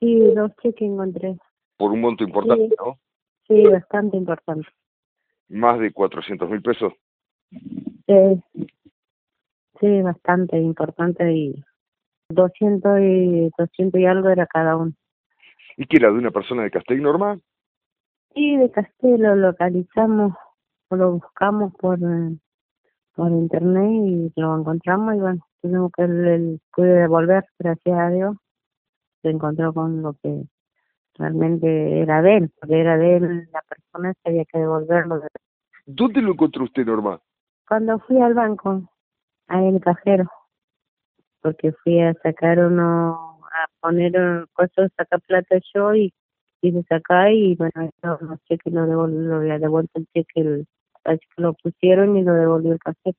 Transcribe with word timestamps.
Sí, 0.00 0.34
dos 0.34 0.52
cheques 0.62 0.88
encontré. 0.88 1.36
Por 1.76 1.92
un 1.92 2.00
monto 2.00 2.24
importante, 2.24 2.68
Sí. 2.68 2.74
¿no? 2.78 2.98
Sí, 3.48 3.62
bastante 3.64 4.16
importante. 4.16 4.68
Más 5.48 5.78
de 5.78 5.92
400 5.92 6.50
mil 6.50 6.60
pesos. 6.62 6.92
Sí, 7.50 8.42
sí, 9.80 10.02
bastante 10.02 10.58
importante 10.58 11.32
y 11.32 11.64
200 12.28 12.98
y 13.00 13.50
200 13.56 14.00
y 14.00 14.06
algo 14.06 14.28
era 14.30 14.46
cada 14.46 14.76
uno. 14.76 14.92
¿Y 15.76 15.86
que 15.86 15.98
era 15.98 16.08
de 16.10 16.18
una 16.18 16.30
persona 16.30 16.62
de 16.64 16.70
Castell 16.70 17.02
normal? 17.02 17.40
Sí, 18.34 18.56
de 18.56 18.70
Castillo 18.70 19.16
lo 19.18 19.36
localizamos, 19.36 20.34
lo 20.90 21.12
buscamos 21.12 21.72
por, 21.76 21.98
por 23.14 23.30
internet 23.30 23.90
y 24.34 24.40
lo 24.40 24.58
encontramos 24.58 25.14
y 25.14 25.18
bueno, 25.18 25.46
tuvimos 25.62 25.92
que 25.92 26.02
él 26.02 26.60
pude 26.74 26.88
devolver, 27.00 27.44
gracias 27.58 27.98
a 27.98 28.10
Dios. 28.10 28.36
Se 29.26 29.30
encontró 29.30 29.74
con 29.74 30.02
lo 30.02 30.12
que 30.22 30.44
realmente 31.18 32.00
era 32.00 32.22
de 32.22 32.36
él, 32.36 32.50
porque 32.60 32.80
era 32.80 32.96
de 32.96 33.16
él 33.16 33.48
la 33.52 33.60
persona 33.62 34.14
que 34.14 34.30
había 34.30 34.44
que 34.44 34.60
devolverlo. 34.60 35.20
¿Dónde 35.84 36.22
lo 36.22 36.34
encontró 36.34 36.62
usted 36.62 36.86
normal? 36.86 37.18
Cuando 37.66 37.98
fui 37.98 38.20
al 38.20 38.34
banco, 38.34 38.88
a 39.48 39.64
el 39.64 39.80
cajero, 39.80 40.30
porque 41.42 41.72
fui 41.72 42.00
a 42.00 42.14
sacar 42.22 42.60
uno, 42.60 43.40
a 43.50 43.66
poner 43.80 44.12
coso, 44.52 44.86
sacar 44.96 45.20
plata 45.22 45.58
yo 45.74 45.92
y 45.96 46.14
quise 46.60 46.84
sacar 46.84 47.32
y 47.32 47.56
bueno, 47.56 47.72
eso 47.82 48.18
no 48.20 48.38
que 48.46 48.70
lo 48.70 48.86
devolvió, 48.86 49.18
lo 49.22 49.36
había 49.38 49.58
devuelto 49.58 49.98
el 49.98 50.06
cheque, 50.14 50.40
el, 50.40 50.68
lo 51.36 51.52
pusieron 51.54 52.16
y 52.16 52.22
lo 52.22 52.32
devolvió 52.32 52.74
el 52.74 52.78
cajero. 52.78 53.18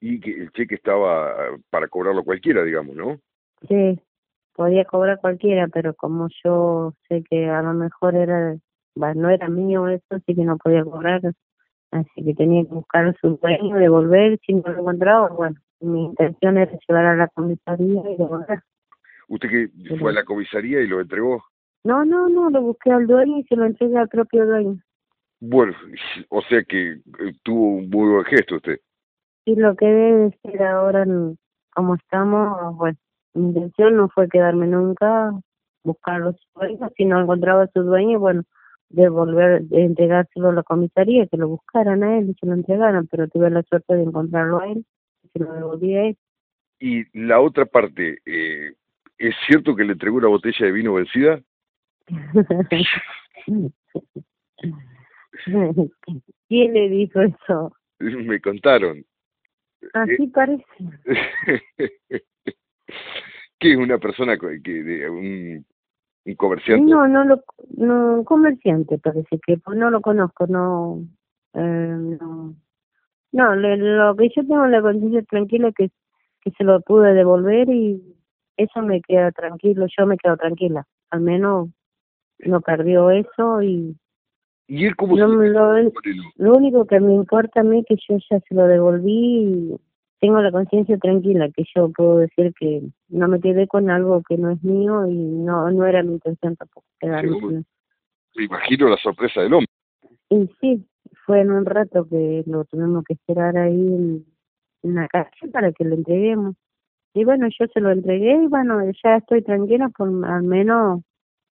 Y 0.00 0.20
que 0.20 0.40
el 0.40 0.52
cheque 0.52 0.76
estaba 0.76 1.34
para 1.68 1.88
cobrarlo 1.88 2.22
cualquiera, 2.22 2.62
digamos, 2.62 2.94
¿no? 2.94 3.18
Sí, 3.66 4.00
podía 4.58 4.84
cobrar 4.84 5.20
cualquiera, 5.20 5.68
pero 5.68 5.94
como 5.94 6.26
yo 6.44 6.92
sé 7.08 7.22
que 7.30 7.48
a 7.48 7.62
lo 7.62 7.74
mejor 7.74 8.16
era, 8.16 8.56
bueno, 8.96 9.22
no 9.22 9.30
era 9.30 9.48
mío 9.48 9.86
eso, 9.86 10.04
así 10.10 10.34
que 10.34 10.42
no 10.42 10.58
podía 10.58 10.82
cobrar, 10.82 11.20
así 11.92 12.24
que 12.24 12.34
tenía 12.34 12.64
que 12.64 12.74
buscar 12.74 13.06
a 13.06 13.14
su 13.20 13.38
dueño, 13.40 13.76
devolver, 13.76 14.36
si 14.44 14.54
no 14.54 14.62
lo 14.72 14.80
encontraba, 14.80 15.28
bueno, 15.28 15.56
mi 15.78 16.06
intención 16.06 16.58
era 16.58 16.76
llevar 16.88 17.06
a 17.06 17.14
la 17.14 17.28
comisaría 17.28 18.02
y 18.10 18.16
devolver. 18.16 18.60
¿Usted 19.28 19.48
que 19.48 19.96
fue 19.96 20.10
a 20.10 20.14
la 20.14 20.24
comisaría 20.24 20.80
y 20.80 20.88
lo 20.88 21.00
entregó? 21.00 21.40
No, 21.84 22.04
no, 22.04 22.28
no, 22.28 22.50
lo 22.50 22.60
busqué 22.60 22.90
al 22.90 23.06
dueño 23.06 23.38
y 23.38 23.44
se 23.44 23.54
lo 23.54 23.64
entregué 23.64 23.96
al 23.96 24.08
propio 24.08 24.44
dueño. 24.44 24.80
Bueno, 25.38 25.72
o 26.30 26.42
sea 26.42 26.64
que 26.64 26.94
eh, 26.94 27.32
tuvo 27.44 27.76
un 27.76 27.90
muy 27.90 28.10
buen 28.10 28.24
gesto 28.24 28.56
usted. 28.56 28.80
Y 29.44 29.54
lo 29.54 29.76
que 29.76 29.86
debe 29.86 30.36
ser 30.42 30.64
ahora, 30.64 31.06
como 31.74 31.94
estamos, 31.94 32.76
bueno, 32.76 32.98
mi 33.34 33.48
intención 33.48 33.96
no 33.96 34.08
fue 34.08 34.28
quedarme 34.28 34.66
nunca, 34.66 35.32
buscar 35.84 36.22
a 36.22 36.32
su 36.32 36.46
dueño, 36.54 36.90
si 36.96 37.04
no 37.04 37.20
encontraba 37.20 37.64
a 37.64 37.70
su 37.72 37.82
dueño, 37.82 38.18
bueno, 38.18 38.42
devolver, 38.88 39.62
de 39.62 39.84
entregárselo 39.84 40.48
a 40.50 40.54
la 40.54 40.62
comisaría, 40.62 41.26
que 41.26 41.36
lo 41.36 41.48
buscaran 41.48 42.02
a 42.02 42.18
él 42.18 42.30
y 42.30 42.34
se 42.34 42.46
lo 42.46 42.54
entregaran, 42.54 43.06
pero 43.06 43.28
tuve 43.28 43.50
la 43.50 43.62
suerte 43.62 43.94
de 43.94 44.02
encontrarlo 44.02 44.60
a 44.60 44.68
él, 44.68 44.84
y 45.22 45.28
se 45.28 45.38
lo 45.40 45.52
devolví 45.52 45.94
a 45.94 46.04
él. 46.06 46.16
Y 46.80 47.04
la 47.18 47.40
otra 47.40 47.66
parte, 47.66 48.18
eh, 48.24 48.72
¿es 49.18 49.34
cierto 49.46 49.74
que 49.74 49.84
le 49.84 49.92
entregó 49.92 50.16
una 50.16 50.28
botella 50.28 50.66
de 50.66 50.72
vino 50.72 50.94
vencida? 50.94 51.40
¿Quién 56.48 56.72
le 56.72 56.88
dijo 56.88 57.20
eso? 57.20 57.72
Me 57.98 58.40
contaron. 58.40 59.04
Así 59.92 60.26
parece. 60.28 60.64
que 63.58 63.72
es 63.72 63.78
una 63.78 63.98
persona 63.98 64.36
que 64.38 65.08
un, 65.10 65.64
un 66.24 66.34
comerciante 66.34 66.90
No, 66.90 67.06
no 67.08 67.24
lo, 67.24 67.42
no, 67.76 68.24
comerciante 68.24 68.98
parece 68.98 69.38
que, 69.46 69.58
pues 69.58 69.76
no 69.78 69.90
lo 69.90 70.00
conozco, 70.00 70.46
no, 70.46 71.00
eh, 71.54 72.16
no, 72.20 72.54
no, 73.32 73.56
le- 73.56 73.76
lo 73.76 74.16
que 74.16 74.28
yo 74.34 74.42
tengo 74.46 74.66
la 74.66 74.82
conciencia 74.82 75.22
tranquila 75.22 75.72
que, 75.76 75.90
que 76.40 76.50
se 76.52 76.64
lo 76.64 76.80
pude 76.80 77.14
devolver 77.14 77.68
y 77.68 78.02
eso 78.56 78.82
me 78.82 79.00
queda 79.02 79.30
tranquilo, 79.32 79.86
yo 79.96 80.06
me 80.06 80.16
quedo 80.16 80.36
tranquila, 80.36 80.86
al 81.10 81.20
menos 81.20 81.68
no 82.40 82.60
perdió 82.60 83.10
eso 83.10 83.62
y 83.62 83.96
y 84.70 84.84
él 84.84 84.96
como 84.96 85.16
no 85.16 85.26
lo, 85.28 85.78
lo 86.36 86.54
único 86.54 86.86
que 86.86 87.00
me 87.00 87.14
importa 87.14 87.60
a 87.60 87.64
mí 87.64 87.78
es 87.80 87.86
que 87.86 87.96
yo 88.06 88.18
ya 88.30 88.38
se 88.40 88.54
lo 88.54 88.66
devolví 88.66 89.10
y 89.12 89.80
tengo 90.20 90.40
la 90.40 90.50
conciencia 90.50 90.98
tranquila, 90.98 91.48
que 91.50 91.64
yo 91.74 91.90
puedo 91.90 92.18
decir 92.18 92.52
que 92.58 92.82
no 93.08 93.28
me 93.28 93.40
quedé 93.40 93.66
con 93.66 93.90
algo 93.90 94.22
que 94.28 94.36
no 94.36 94.50
es 94.50 94.62
mío 94.62 95.06
y 95.06 95.14
no 95.14 95.70
no 95.70 95.86
era 95.86 96.02
mi 96.02 96.14
intención 96.14 96.56
tampoco 96.56 96.86
quedarme 96.98 97.40
con 97.40 97.64
me 98.38 98.44
imagino 98.44 98.88
la 98.88 98.96
sorpresa 98.98 99.40
del 99.40 99.52
hombre. 99.54 99.66
Y 100.30 100.48
sí, 100.60 100.86
fue 101.26 101.40
en 101.40 101.50
un 101.50 101.64
rato 101.64 102.06
que 102.08 102.44
lo 102.46 102.64
tuvimos 102.66 103.04
que 103.04 103.14
esperar 103.14 103.56
ahí 103.56 103.74
en, 103.74 104.24
en 104.82 104.94
la 104.94 105.08
calle 105.08 105.48
para 105.52 105.72
que 105.72 105.84
lo 105.84 105.94
entreguemos. 105.96 106.54
Y 107.14 107.24
bueno, 107.24 107.48
yo 107.48 107.66
se 107.72 107.80
lo 107.80 107.90
entregué 107.90 108.34
y 108.44 108.46
bueno, 108.46 108.80
ya 109.02 109.16
estoy 109.16 109.42
tranquila, 109.42 109.88
por 109.96 110.08
al 110.26 110.42
menos 110.44 111.02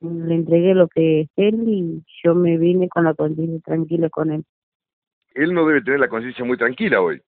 le 0.00 0.34
entregué 0.34 0.74
lo 0.74 0.88
que 0.88 1.22
es 1.22 1.28
él 1.36 1.68
y 1.68 2.02
yo 2.24 2.34
me 2.34 2.56
vine 2.56 2.88
con 2.88 3.04
la 3.04 3.14
conciencia 3.14 3.60
tranquila 3.64 4.08
con 4.08 4.30
él. 4.30 4.44
Él 5.34 5.52
no 5.52 5.66
debe 5.66 5.82
tener 5.82 6.00
la 6.00 6.08
conciencia 6.08 6.44
muy 6.44 6.56
tranquila 6.56 7.02
hoy. 7.02 7.20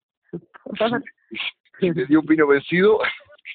Si 1.81 1.93
te 1.93 2.07
dio 2.07 2.21
un 2.21 2.27
vino 2.27 2.47
vencido, 2.47 2.99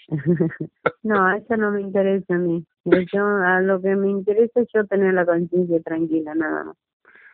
no, 1.03 1.35
eso 1.35 1.57
no 1.57 1.71
me 1.71 1.81
interesa 1.81 2.35
a 2.35 2.37
mí. 2.37 2.65
Yo, 2.85 3.25
a 3.25 3.61
lo 3.61 3.81
que 3.81 3.95
me 3.95 4.09
interesa 4.09 4.61
es 4.61 4.67
yo 4.73 4.85
tener 4.85 5.13
la 5.13 5.25
conciencia 5.25 5.81
tranquila, 5.81 6.33
nada 6.35 6.63
más. 6.65 6.77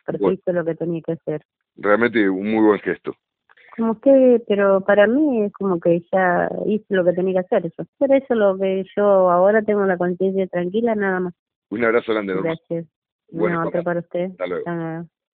Porque 0.06 0.20
Bueno. 0.20 0.34
hice 0.34 0.52
lo 0.52 0.64
que 0.64 0.74
tenía 0.74 1.00
que 1.02 1.12
hacer. 1.12 1.42
realmente 1.76 2.28
un 2.28 2.52
muy 2.52 2.64
buen 2.64 2.80
gesto. 2.80 3.14
Como 3.76 4.00
que, 4.00 4.40
pero 4.46 4.80
para 4.82 5.06
mí 5.08 5.42
es 5.44 5.52
como 5.52 5.80
que 5.80 6.04
ya 6.12 6.48
hice 6.66 6.94
lo 6.94 7.04
que 7.04 7.12
tenía 7.12 7.34
que 7.34 7.56
hacer. 7.56 7.66
Eso. 7.66 7.84
Por 7.98 8.12
eso 8.12 8.34
lo 8.34 8.56
que 8.56 8.84
yo 8.96 9.30
ahora 9.30 9.62
tengo 9.62 9.84
la 9.84 9.98
conciencia 9.98 10.46
tranquila, 10.46 10.94
nada 10.94 11.20
más. 11.20 11.34
Un 11.70 11.84
abrazo 11.84 12.12
grande, 12.12 12.34
Norma. 12.34 12.50
Gracias. 12.50 12.86
Bueno, 13.32 13.62
no, 13.62 13.68
otro 13.68 13.82
para 13.82 14.00
usted. 14.00 14.30
Hasta 14.30 14.46
luego. 14.46 14.68
Hasta 14.68 14.74
luego. 14.74 15.08